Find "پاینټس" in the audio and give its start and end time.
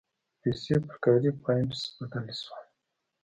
1.43-1.81